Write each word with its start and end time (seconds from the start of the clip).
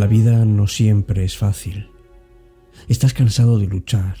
La 0.00 0.06
vida 0.06 0.46
no 0.46 0.66
siempre 0.66 1.24
es 1.24 1.36
fácil. 1.36 1.90
Estás 2.88 3.12
cansado 3.12 3.58
de 3.58 3.66
luchar, 3.66 4.16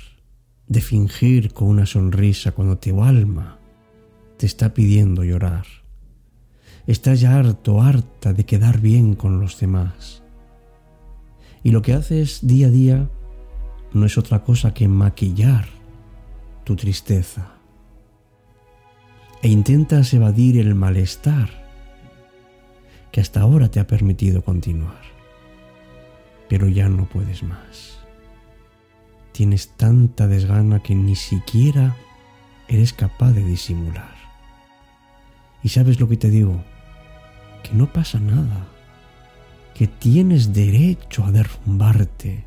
de 0.66 0.82
fingir 0.82 1.54
con 1.54 1.68
una 1.68 1.86
sonrisa 1.86 2.52
cuando 2.52 2.76
tu 2.76 3.02
alma 3.02 3.58
te 4.36 4.44
está 4.44 4.74
pidiendo 4.74 5.24
llorar. 5.24 5.64
Estás 6.86 7.22
ya 7.22 7.34
harto, 7.34 7.80
harta 7.80 8.34
de 8.34 8.44
quedar 8.44 8.78
bien 8.78 9.14
con 9.14 9.40
los 9.40 9.58
demás. 9.58 10.22
Y 11.62 11.70
lo 11.70 11.80
que 11.80 11.94
haces 11.94 12.40
día 12.42 12.66
a 12.66 12.70
día 12.70 13.10
no 13.94 14.04
es 14.04 14.18
otra 14.18 14.44
cosa 14.44 14.74
que 14.74 14.86
maquillar 14.86 15.64
tu 16.64 16.76
tristeza. 16.76 17.54
E 19.40 19.48
intentas 19.48 20.12
evadir 20.12 20.58
el 20.58 20.74
malestar 20.74 21.48
que 23.10 23.22
hasta 23.22 23.40
ahora 23.40 23.70
te 23.70 23.80
ha 23.80 23.86
permitido 23.86 24.44
continuar 24.44 25.19
pero 26.50 26.68
ya 26.68 26.88
no 26.88 27.04
puedes 27.04 27.44
más. 27.44 28.00
Tienes 29.30 29.68
tanta 29.76 30.26
desgana 30.26 30.80
que 30.80 30.96
ni 30.96 31.14
siquiera 31.14 31.96
eres 32.66 32.92
capaz 32.92 33.30
de 33.30 33.44
disimular. 33.44 34.16
Y 35.62 35.68
sabes 35.68 36.00
lo 36.00 36.08
que 36.08 36.16
te 36.16 36.28
digo, 36.28 36.60
que 37.62 37.72
no 37.72 37.92
pasa 37.92 38.18
nada, 38.18 38.66
que 39.74 39.86
tienes 39.86 40.52
derecho 40.52 41.24
a 41.24 41.30
derrumbarte, 41.30 42.44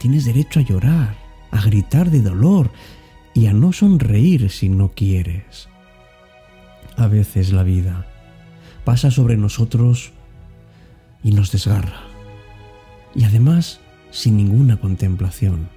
tienes 0.00 0.24
derecho 0.24 0.58
a 0.58 0.64
llorar, 0.64 1.16
a 1.52 1.62
gritar 1.62 2.10
de 2.10 2.22
dolor 2.22 2.72
y 3.32 3.46
a 3.46 3.52
no 3.52 3.72
sonreír 3.72 4.50
si 4.50 4.68
no 4.68 4.88
quieres. 4.88 5.68
A 6.96 7.06
veces 7.06 7.52
la 7.52 7.62
vida 7.62 8.08
pasa 8.84 9.12
sobre 9.12 9.36
nosotros 9.36 10.10
y 11.22 11.30
nos 11.30 11.52
desgarra 11.52 12.15
y 13.16 13.24
además 13.24 13.80
sin 14.10 14.36
ninguna 14.36 14.76
contemplación. 14.76 15.68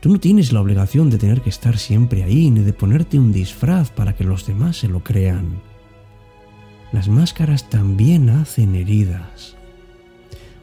Tú 0.00 0.10
no 0.10 0.18
tienes 0.18 0.52
la 0.52 0.60
obligación 0.60 1.10
de 1.10 1.18
tener 1.18 1.42
que 1.42 1.50
estar 1.50 1.78
siempre 1.78 2.22
ahí 2.22 2.50
ni 2.50 2.60
de 2.60 2.72
ponerte 2.72 3.18
un 3.18 3.32
disfraz 3.32 3.90
para 3.90 4.14
que 4.14 4.24
los 4.24 4.46
demás 4.46 4.78
se 4.78 4.88
lo 4.88 5.02
crean. 5.02 5.60
Las 6.92 7.08
máscaras 7.08 7.68
también 7.70 8.30
hacen 8.30 8.74
heridas, 8.74 9.56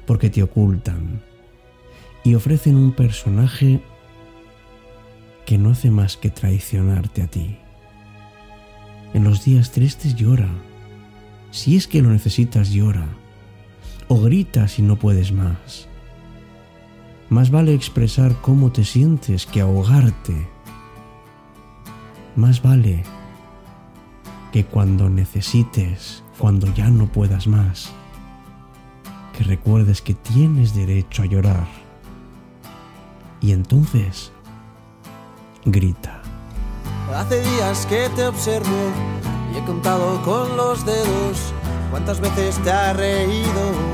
porque 0.06 0.30
te 0.30 0.44
ocultan 0.44 1.22
y 2.24 2.36
ofrecen 2.36 2.76
un 2.76 2.92
personaje 2.92 3.82
que 5.46 5.58
no 5.58 5.72
hace 5.72 5.90
más 5.90 6.18
que 6.18 6.30
traicionarte 6.30 7.22
a 7.22 7.28
ti. 7.28 7.58
En 9.14 9.24
los 9.24 9.44
días 9.44 9.72
tristes 9.72 10.16
llora, 10.16 10.50
si 11.52 11.76
es 11.76 11.88
que 11.88 12.02
lo 12.02 12.10
necesitas 12.10 12.72
llora 12.72 13.08
o 14.10 14.20
grita 14.20 14.68
si 14.68 14.82
no 14.82 14.98
puedes 14.98 15.32
más. 15.32 15.88
Más 17.30 17.52
vale 17.52 17.74
expresar 17.74 18.36
cómo 18.42 18.72
te 18.72 18.84
sientes 18.84 19.46
que 19.46 19.62
ahogarte. 19.62 20.50
Más 22.36 22.62
vale 22.62 23.04
que 24.52 24.66
cuando 24.66 25.10
necesites, 25.10 26.24
cuando 26.40 26.74
ya 26.74 26.90
no 26.90 27.06
puedas 27.06 27.46
más, 27.46 27.92
que 29.38 29.44
recuerdes 29.44 30.02
que 30.02 30.16
tienes 30.16 30.74
derecho 30.74 31.22
a 31.22 31.28
llorar. 31.28 31.68
Y 33.42 33.52
entonces, 33.52 34.32
grita. 35.66 36.22
Hace 37.14 37.42
días 37.42 37.86
que 37.86 38.10
te 38.16 38.26
observo 38.26 38.92
y 39.54 39.58
he 39.58 39.66
contado 39.66 40.20
con 40.24 40.58
los 40.58 40.84
dedos 40.84 41.54
cuántas 41.92 42.20
veces 42.20 42.58
te 42.64 42.72
ha 42.72 42.94
reído 42.94 43.89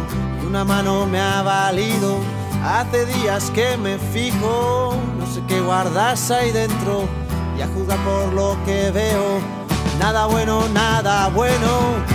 una 0.55 0.63
mano 0.63 1.05
me 1.05 1.19
ha 1.19 1.41
valido. 1.41 2.21
Hace 2.63 3.05
días 3.05 3.51
que 3.51 3.75
me 3.75 3.97
fijo, 3.97 4.95
no 5.19 5.27
sé 5.27 5.41
qué 5.49 5.59
guardas 5.59 6.31
ahí 6.31 6.53
dentro 6.53 7.09
y 7.57 7.61
a 7.61 7.67
juzgar 7.67 7.99
por 8.05 8.31
lo 8.31 8.57
que 8.65 8.89
veo. 8.91 9.41
Nada 9.99 10.27
bueno, 10.27 10.65
nada 10.69 11.27
bueno. 11.27 12.14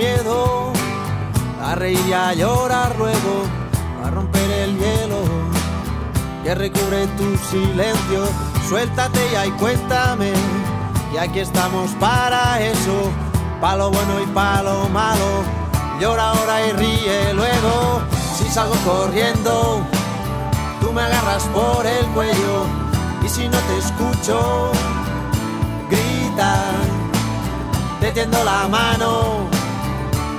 Miedo 0.00 0.72
a 1.62 1.74
reír 1.74 2.00
y 2.08 2.12
a 2.14 2.32
llorar 2.32 2.96
luego, 2.96 3.34
a 4.02 4.10
romper 4.10 4.50
el 4.50 4.78
hielo 4.78 5.20
que 6.42 6.54
recubre 6.54 7.06
tu 7.18 7.36
silencio. 7.50 8.24
Suéltate 8.66 9.20
ya 9.32 9.46
y 9.46 9.50
cuéntame, 9.62 10.32
y 11.12 11.18
aquí 11.18 11.40
estamos 11.40 11.90
para 12.00 12.60
eso, 12.62 13.10
palo 13.60 13.90
bueno 13.90 14.22
y 14.22 14.26
palo 14.28 14.88
malo. 14.88 15.28
Llora 16.00 16.30
ahora 16.30 16.66
y 16.66 16.72
ríe 16.72 17.34
luego, 17.34 18.00
si 18.38 18.48
salgo 18.48 18.76
corriendo, 18.86 19.82
tú 20.80 20.92
me 20.92 21.02
agarras 21.02 21.44
por 21.52 21.84
el 21.84 22.06
cuello, 22.14 22.64
y 23.22 23.28
si 23.28 23.48
no 23.48 23.58
te 23.58 23.78
escucho, 23.78 24.72
grita 25.90 26.54
te 28.00 28.12
tiendo 28.12 28.42
la 28.44 28.66
mano, 28.66 29.49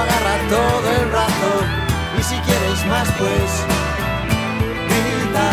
agarra 0.00 0.48
todo 0.48 0.90
el 0.98 1.12
rato. 1.12 1.50
Y 2.18 2.22
si 2.22 2.36
quieres 2.40 2.86
más, 2.86 3.08
pues 3.18 3.66
grita. 4.88 5.50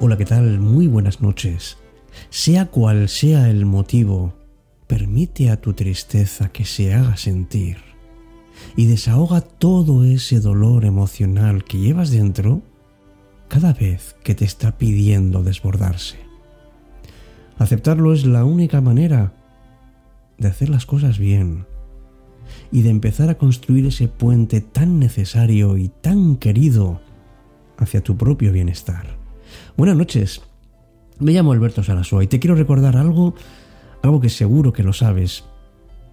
Hola, 0.00 0.18
¿qué 0.18 0.26
tal? 0.26 0.58
Muy 0.58 0.86
buenas 0.86 1.22
noches. 1.22 1.78
Sea 2.34 2.66
cual 2.66 3.08
sea 3.08 3.48
el 3.48 3.64
motivo, 3.64 4.34
permite 4.88 5.50
a 5.50 5.60
tu 5.60 5.72
tristeza 5.72 6.48
que 6.48 6.64
se 6.64 6.92
haga 6.92 7.16
sentir 7.16 7.76
y 8.74 8.86
desahoga 8.86 9.40
todo 9.40 10.02
ese 10.02 10.40
dolor 10.40 10.84
emocional 10.84 11.62
que 11.62 11.78
llevas 11.78 12.10
dentro 12.10 12.60
cada 13.46 13.72
vez 13.72 14.16
que 14.24 14.34
te 14.34 14.44
está 14.44 14.76
pidiendo 14.78 15.44
desbordarse. 15.44 16.16
Aceptarlo 17.56 18.12
es 18.12 18.26
la 18.26 18.44
única 18.44 18.80
manera 18.80 19.32
de 20.36 20.48
hacer 20.48 20.70
las 20.70 20.86
cosas 20.86 21.20
bien 21.20 21.66
y 22.72 22.82
de 22.82 22.90
empezar 22.90 23.30
a 23.30 23.38
construir 23.38 23.86
ese 23.86 24.08
puente 24.08 24.60
tan 24.60 24.98
necesario 24.98 25.76
y 25.76 25.88
tan 25.88 26.34
querido 26.34 27.00
hacia 27.76 28.00
tu 28.00 28.16
propio 28.16 28.50
bienestar. 28.50 29.06
Buenas 29.76 29.96
noches. 29.96 30.42
Me 31.20 31.32
llamo 31.32 31.52
Alberto 31.52 31.82
Sarasua 31.82 32.24
y 32.24 32.26
te 32.26 32.40
quiero 32.40 32.56
recordar 32.56 32.96
algo, 32.96 33.34
algo 34.02 34.20
que 34.20 34.28
seguro 34.28 34.72
que 34.72 34.82
lo 34.82 34.92
sabes, 34.92 35.44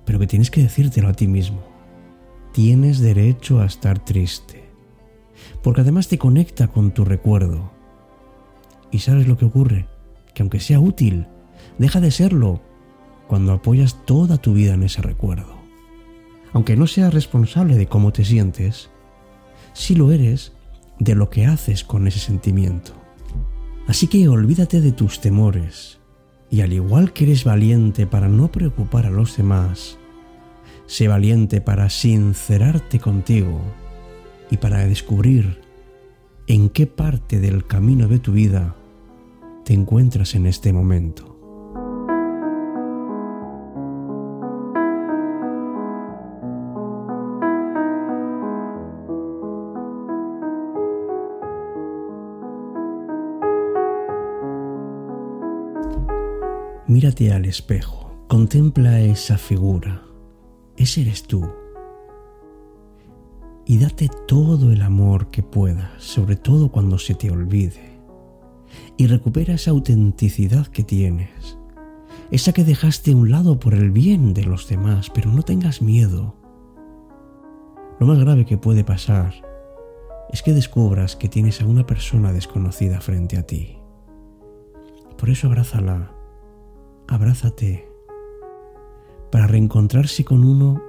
pero 0.05 0.19
que 0.19 0.27
tienes 0.27 0.51
que 0.51 0.61
decírtelo 0.61 1.07
a 1.07 1.13
ti 1.13 1.27
mismo. 1.27 1.63
Tienes 2.53 2.99
derecho 2.99 3.59
a 3.61 3.65
estar 3.65 4.03
triste, 4.03 4.69
porque 5.63 5.81
además 5.81 6.07
te 6.07 6.19
conecta 6.19 6.67
con 6.67 6.91
tu 6.91 7.03
recuerdo. 7.03 7.71
¿Y 8.91 8.99
sabes 8.99 9.27
lo 9.27 9.37
que 9.37 9.45
ocurre? 9.45 9.87
Que 10.35 10.43
aunque 10.43 10.59
sea 10.59 10.79
útil, 10.79 11.25
deja 11.79 11.99
de 11.99 12.11
serlo 12.11 12.61
cuando 13.27 13.53
apoyas 13.53 14.05
toda 14.05 14.37
tu 14.37 14.53
vida 14.53 14.75
en 14.75 14.83
ese 14.83 15.01
recuerdo. 15.01 15.55
Aunque 16.53 16.75
no 16.75 16.85
seas 16.85 17.13
responsable 17.13 17.75
de 17.75 17.87
cómo 17.87 18.11
te 18.11 18.23
sientes, 18.23 18.91
sí 19.73 19.95
lo 19.95 20.11
eres 20.11 20.51
de 20.99 21.15
lo 21.15 21.29
que 21.31 21.45
haces 21.47 21.83
con 21.83 22.07
ese 22.07 22.19
sentimiento. 22.19 23.00
Así 23.91 24.07
que 24.07 24.29
olvídate 24.29 24.79
de 24.79 24.93
tus 24.93 25.19
temores 25.19 25.99
y 26.49 26.61
al 26.61 26.71
igual 26.71 27.11
que 27.11 27.25
eres 27.25 27.43
valiente 27.43 28.07
para 28.07 28.29
no 28.29 28.49
preocupar 28.49 29.05
a 29.05 29.09
los 29.09 29.35
demás, 29.35 29.97
sé 30.85 31.09
valiente 31.09 31.59
para 31.59 31.89
sincerarte 31.89 33.01
contigo 33.01 33.59
y 34.49 34.55
para 34.55 34.87
descubrir 34.87 35.59
en 36.47 36.69
qué 36.69 36.87
parte 36.87 37.41
del 37.41 37.67
camino 37.67 38.07
de 38.07 38.19
tu 38.19 38.31
vida 38.31 38.77
te 39.65 39.73
encuentras 39.73 40.35
en 40.35 40.45
este 40.45 40.71
momento. 40.71 41.30
Mírate 56.91 57.31
al 57.31 57.45
espejo, 57.45 58.11
contempla 58.27 58.99
esa 58.99 59.37
figura, 59.37 60.01
ese 60.75 61.03
eres 61.03 61.23
tú. 61.23 61.49
Y 63.65 63.77
date 63.77 64.09
todo 64.27 64.73
el 64.73 64.81
amor 64.81 65.31
que 65.31 65.41
puedas, 65.41 66.03
sobre 66.03 66.35
todo 66.35 66.69
cuando 66.69 66.97
se 66.97 67.15
te 67.15 67.31
olvide. 67.31 67.97
Y 68.97 69.07
recupera 69.07 69.53
esa 69.53 69.71
autenticidad 69.71 70.67
que 70.67 70.83
tienes, 70.83 71.57
esa 72.29 72.51
que 72.51 72.65
dejaste 72.65 73.13
a 73.13 73.15
un 73.15 73.31
lado 73.31 73.57
por 73.57 73.73
el 73.73 73.91
bien 73.91 74.33
de 74.33 74.43
los 74.43 74.67
demás, 74.67 75.09
pero 75.11 75.31
no 75.31 75.43
tengas 75.43 75.81
miedo. 75.81 76.35
Lo 78.01 78.05
más 78.05 78.19
grave 78.19 78.45
que 78.45 78.57
puede 78.57 78.83
pasar 78.83 79.33
es 80.29 80.43
que 80.43 80.51
descubras 80.51 81.15
que 81.15 81.29
tienes 81.29 81.61
a 81.61 81.67
una 81.67 81.85
persona 81.85 82.33
desconocida 82.33 82.99
frente 82.99 83.37
a 83.37 83.47
ti. 83.47 83.77
Por 85.17 85.29
eso 85.29 85.47
abrázala 85.47 86.17
abrázate. 87.11 87.89
Para 89.31 89.45
reencontrarse 89.45 90.23
con 90.23 90.45
uno 90.45 90.81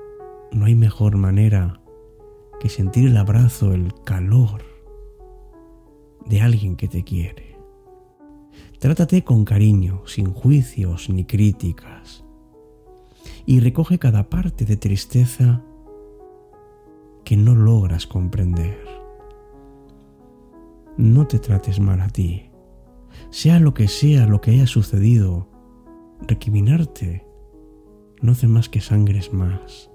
no 0.52 0.66
hay 0.66 0.76
mejor 0.76 1.16
manera 1.16 1.80
que 2.60 2.68
sentir 2.68 3.08
el 3.08 3.16
abrazo, 3.16 3.72
el 3.74 3.92
calor 4.04 4.62
de 6.26 6.40
alguien 6.40 6.76
que 6.76 6.86
te 6.86 7.02
quiere. 7.02 7.58
Trátate 8.78 9.24
con 9.24 9.44
cariño, 9.44 10.02
sin 10.06 10.32
juicios 10.32 11.10
ni 11.10 11.24
críticas, 11.24 12.24
y 13.44 13.58
recoge 13.58 13.98
cada 13.98 14.30
parte 14.30 14.64
de 14.64 14.76
tristeza 14.76 15.64
que 17.24 17.36
no 17.36 17.56
logras 17.56 18.06
comprender. 18.06 18.78
No 20.96 21.26
te 21.26 21.40
trates 21.40 21.80
mal 21.80 22.00
a 22.00 22.08
ti, 22.08 22.50
sea 23.30 23.58
lo 23.58 23.74
que 23.74 23.88
sea 23.88 24.26
lo 24.26 24.40
que 24.40 24.52
haya 24.52 24.68
sucedido 24.68 25.51
recriminarte 26.26 27.24
no 28.20 28.32
hace 28.32 28.46
más 28.46 28.68
que 28.68 28.80
sangres 28.80 29.32
más. 29.32 29.90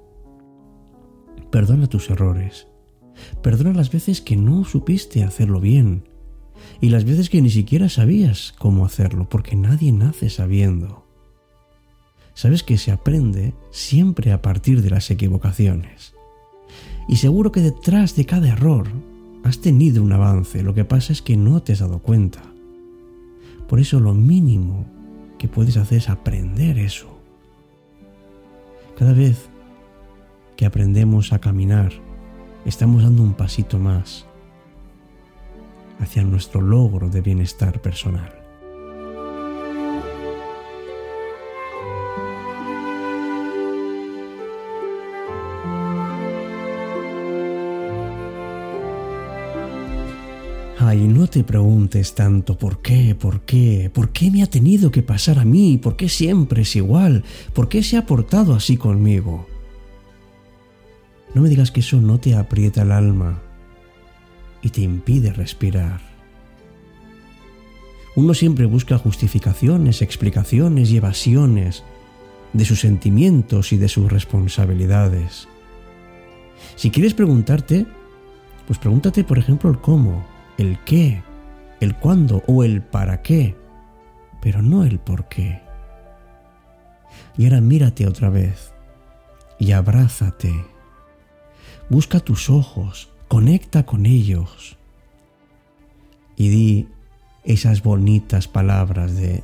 Perdona 1.49 1.87
tus 1.87 2.09
errores. 2.09 2.67
Perdona 3.41 3.73
las 3.73 3.91
veces 3.91 4.21
que 4.21 4.35
no 4.35 4.65
supiste 4.65 5.23
hacerlo 5.23 5.59
bien 5.59 6.07
y 6.81 6.89
las 6.89 7.05
veces 7.05 7.29
que 7.29 7.41
ni 7.41 7.49
siquiera 7.49 7.89
sabías 7.89 8.53
cómo 8.57 8.85
hacerlo, 8.85 9.29
porque 9.29 9.55
nadie 9.55 9.91
nace 9.91 10.29
sabiendo. 10.29 11.05
Sabes 12.33 12.63
que 12.63 12.77
se 12.77 12.91
aprende 12.91 13.55
siempre 13.71 14.31
a 14.31 14.41
partir 14.41 14.81
de 14.81 14.89
las 14.89 15.09
equivocaciones. 15.09 16.13
Y 17.07 17.15
seguro 17.15 17.51
que 17.51 17.61
detrás 17.61 18.15
de 18.15 18.25
cada 18.25 18.49
error 18.49 18.87
has 19.43 19.59
tenido 19.59 20.03
un 20.03 20.11
avance, 20.11 20.61
lo 20.61 20.73
que 20.73 20.85
pasa 20.85 21.13
es 21.13 21.21
que 21.21 21.37
no 21.37 21.63
te 21.63 21.73
has 21.73 21.79
dado 21.79 21.99
cuenta. 21.99 22.43
Por 23.67 23.79
eso 23.79 23.99
lo 23.99 24.13
mínimo 24.13 24.85
que 25.37 25.47
puedes 25.47 25.77
hacer 25.77 25.99
es 25.99 26.09
aprender 26.09 26.77
eso. 26.77 27.17
Cada 28.97 29.13
vez 29.13 29.49
que 30.55 30.65
aprendemos 30.65 31.33
a 31.33 31.39
caminar, 31.39 31.91
estamos 32.65 33.03
dando 33.03 33.21
un 33.23 33.33
pasito 33.33 33.77
más 33.77 34.25
hacia 35.99 36.23
nuestro 36.23 36.61
logro 36.61 37.09
de 37.09 37.21
bienestar 37.21 37.81
personal. 37.81 38.36
Ay, 50.87 51.05
no 51.05 51.27
te 51.27 51.43
preguntes 51.43 52.15
tanto 52.15 52.57
por 52.57 52.81
qué, 52.81 53.13
por 53.13 53.41
qué, 53.41 53.91
por 53.93 54.11
qué 54.11 54.31
me 54.31 54.41
ha 54.41 54.47
tenido 54.47 54.89
que 54.89 55.03
pasar 55.03 55.37
a 55.37 55.43
mí, 55.43 55.77
por 55.77 55.97
qué 55.97 56.07
siempre 56.07 56.61
es 56.61 56.77
igual, 56.77 57.25
por 57.51 57.67
qué 57.67 57.83
se 57.83 57.97
ha 57.97 58.05
portado 58.05 58.55
así 58.55 58.77
conmigo. 58.77 59.49
No 61.33 61.41
me 61.41 61.49
digas 61.49 61.71
que 61.71 61.81
eso 61.81 61.99
no 61.99 62.21
te 62.21 62.35
aprieta 62.35 62.83
el 62.83 62.93
alma 62.93 63.41
y 64.61 64.69
te 64.69 64.79
impide 64.79 65.33
respirar. 65.33 65.99
Uno 68.15 68.33
siempre 68.33 68.65
busca 68.65 68.97
justificaciones, 68.97 70.01
explicaciones 70.01 70.89
y 70.89 70.95
evasiones 70.95 71.83
de 72.53 72.63
sus 72.63 72.79
sentimientos 72.79 73.73
y 73.73 73.77
de 73.77 73.89
sus 73.89 74.09
responsabilidades. 74.09 75.49
Si 76.77 76.91
quieres 76.91 77.13
preguntarte, 77.13 77.85
pues 78.67 78.79
pregúntate 78.79 79.25
por 79.25 79.37
ejemplo 79.37 79.69
el 79.69 79.79
cómo 79.79 80.36
el 80.57 80.79
qué, 80.83 81.23
el 81.79 81.95
cuándo 81.95 82.43
o 82.47 82.63
el 82.63 82.81
para 82.81 83.21
qué, 83.21 83.55
pero 84.41 84.61
no 84.61 84.83
el 84.83 84.99
por 84.99 85.27
qué. 85.27 85.61
Y 87.37 87.45
ahora 87.45 87.61
mírate 87.61 88.07
otra 88.07 88.29
vez 88.29 88.73
y 89.59 89.71
abrázate. 89.71 90.53
Busca 91.89 92.19
tus 92.19 92.49
ojos, 92.49 93.09
conecta 93.27 93.85
con 93.85 94.05
ellos 94.05 94.77
y 96.35 96.49
di 96.49 96.87
esas 97.43 97.81
bonitas 97.81 98.47
palabras 98.47 99.15
de 99.15 99.43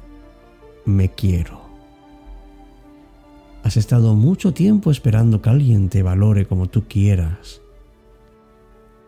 me 0.86 1.10
quiero. 1.10 1.64
Has 3.64 3.78
estado 3.78 4.14
mucho 4.14 4.54
tiempo 4.54 4.92
esperando 4.92 5.42
que 5.42 5.50
alguien 5.50 5.88
te 5.88 6.04
valore 6.04 6.46
como 6.46 6.68
tú 6.68 6.86
quieras. 6.88 7.62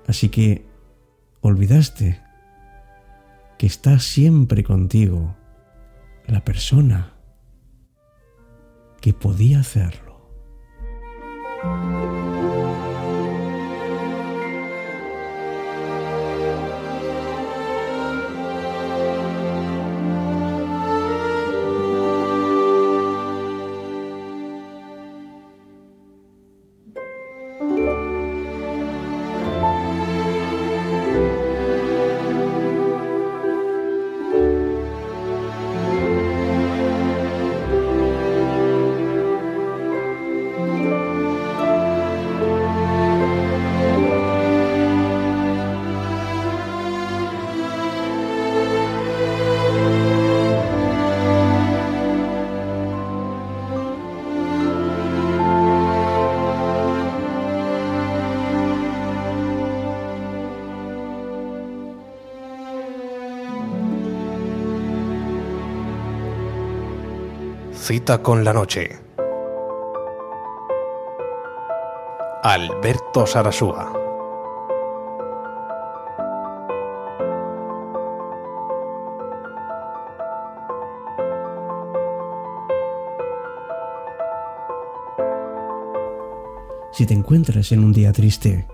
Así 0.07 0.29
que 0.29 0.63
olvidaste 1.45 2.19
que 3.57 3.67
está 3.67 3.99
siempre 3.99 4.63
contigo 4.63 5.35
la 6.25 6.43
persona 6.43 7.13
que 8.99 9.13
podía 9.13 9.59
hacerlo. 9.59 10.05
Cita 67.85 68.23
con 68.23 68.43
la 68.43 68.51
noche. 68.51 68.97
Alberto 72.41 73.27
Sarasúa. 73.27 73.93
Si 86.91 87.05
te 87.05 87.13
encuentras 87.13 87.71
en 87.71 87.83
un 87.83 87.93
día 87.93 88.11
triste, 88.11 88.67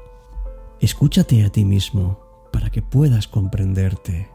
escúchate 0.80 1.44
a 1.44 1.50
ti 1.50 1.66
mismo 1.66 2.48
para 2.54 2.70
que 2.70 2.82
puedas 2.82 3.28
comprenderte. 3.28 4.30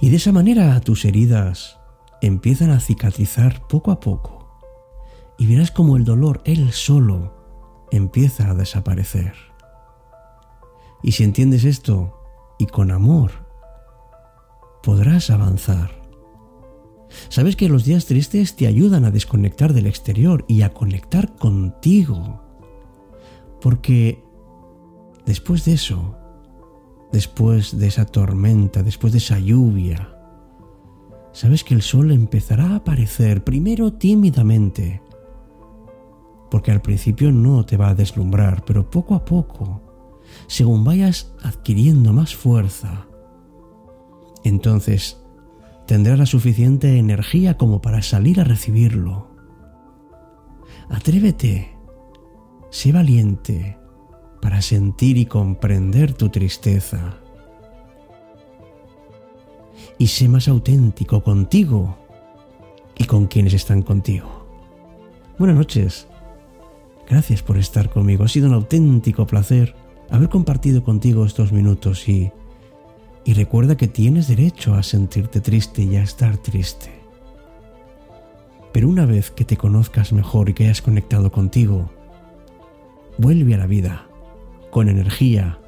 Y 0.00 0.10
de 0.10 0.16
esa 0.16 0.32
manera 0.32 0.80
tus 0.80 1.04
heridas 1.04 1.77
empiezan 2.20 2.70
a 2.70 2.80
cicatrizar 2.80 3.66
poco 3.68 3.90
a 3.90 4.00
poco. 4.00 4.60
Y 5.38 5.46
verás 5.46 5.70
como 5.70 5.96
el 5.96 6.04
dolor, 6.04 6.40
él 6.44 6.72
solo, 6.72 7.86
empieza 7.90 8.50
a 8.50 8.54
desaparecer. 8.54 9.34
Y 11.02 11.12
si 11.12 11.24
entiendes 11.24 11.64
esto, 11.64 12.14
y 12.58 12.66
con 12.66 12.90
amor, 12.90 13.30
podrás 14.82 15.30
avanzar. 15.30 15.90
Sabes 17.28 17.56
que 17.56 17.68
los 17.68 17.84
días 17.84 18.06
tristes 18.06 18.56
te 18.56 18.66
ayudan 18.66 19.04
a 19.04 19.10
desconectar 19.10 19.72
del 19.72 19.86
exterior 19.86 20.44
y 20.48 20.62
a 20.62 20.74
conectar 20.74 21.36
contigo. 21.36 22.42
Porque 23.60 24.22
después 25.24 25.64
de 25.64 25.74
eso, 25.74 26.16
después 27.12 27.78
de 27.78 27.86
esa 27.86 28.04
tormenta, 28.04 28.82
después 28.82 29.12
de 29.12 29.18
esa 29.18 29.38
lluvia, 29.38 30.17
sabes 31.38 31.62
que 31.62 31.72
el 31.72 31.82
sol 31.82 32.10
empezará 32.10 32.70
a 32.70 32.76
aparecer 32.76 33.44
primero 33.44 33.92
tímidamente, 33.92 35.00
porque 36.50 36.72
al 36.72 36.82
principio 36.82 37.30
no 37.30 37.64
te 37.64 37.76
va 37.76 37.90
a 37.90 37.94
deslumbrar, 37.94 38.64
pero 38.64 38.90
poco 38.90 39.14
a 39.14 39.24
poco, 39.24 39.80
según 40.48 40.82
vayas 40.82 41.32
adquiriendo 41.40 42.12
más 42.12 42.34
fuerza, 42.34 43.06
entonces 44.42 45.22
tendrás 45.86 46.18
la 46.18 46.26
suficiente 46.26 46.98
energía 46.98 47.56
como 47.56 47.80
para 47.80 48.02
salir 48.02 48.40
a 48.40 48.44
recibirlo. 48.44 49.28
Atrévete, 50.90 51.78
sé 52.70 52.90
valiente 52.90 53.78
para 54.42 54.60
sentir 54.60 55.16
y 55.16 55.26
comprender 55.26 56.14
tu 56.14 56.30
tristeza. 56.30 57.20
Y 59.98 60.06
sé 60.06 60.28
más 60.28 60.48
auténtico 60.48 61.22
contigo 61.22 61.98
y 62.96 63.04
con 63.04 63.26
quienes 63.26 63.52
están 63.54 63.82
contigo. 63.82 64.46
Buenas 65.38 65.56
noches. 65.56 66.06
Gracias 67.08 67.42
por 67.42 67.58
estar 67.58 67.90
conmigo. 67.90 68.24
Ha 68.24 68.28
sido 68.28 68.48
un 68.48 68.54
auténtico 68.54 69.26
placer 69.26 69.74
haber 70.10 70.28
compartido 70.28 70.82
contigo 70.84 71.24
estos 71.24 71.52
minutos 71.52 72.08
y, 72.08 72.30
y 73.24 73.34
recuerda 73.34 73.76
que 73.76 73.88
tienes 73.88 74.28
derecho 74.28 74.74
a 74.74 74.82
sentirte 74.82 75.40
triste 75.40 75.82
y 75.82 75.96
a 75.96 76.02
estar 76.02 76.36
triste. 76.38 76.90
Pero 78.72 78.88
una 78.88 79.06
vez 79.06 79.30
que 79.30 79.44
te 79.44 79.56
conozcas 79.56 80.12
mejor 80.12 80.48
y 80.48 80.54
que 80.54 80.64
hayas 80.64 80.82
conectado 80.82 81.32
contigo, 81.32 81.90
vuelve 83.16 83.54
a 83.54 83.58
la 83.58 83.66
vida 83.66 84.06
con 84.70 84.88
energía 84.88 85.58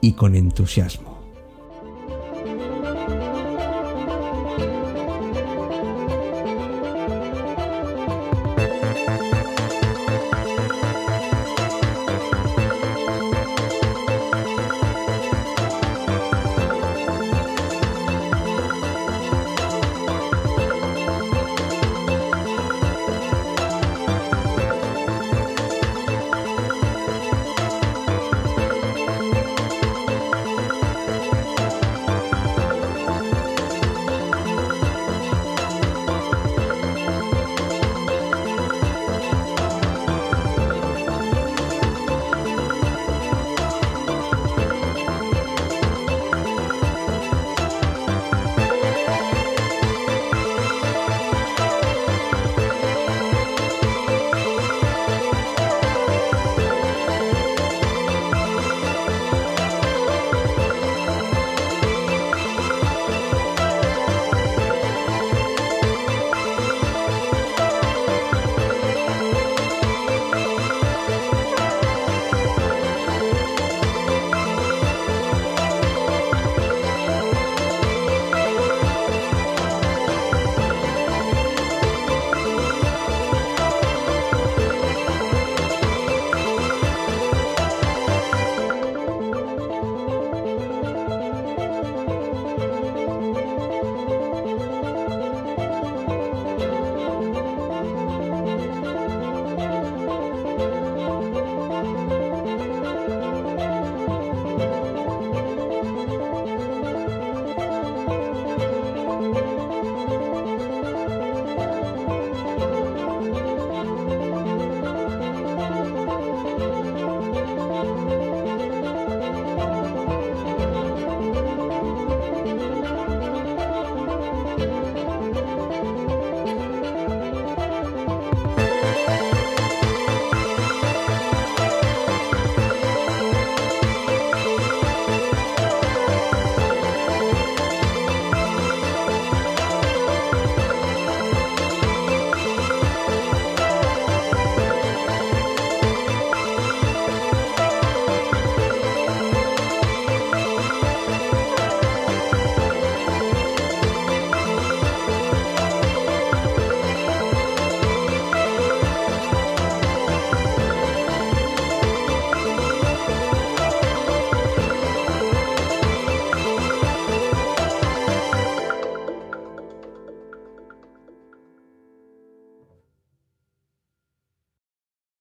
y 0.00 0.12
con 0.12 0.34
entusiasmo. 0.34 1.15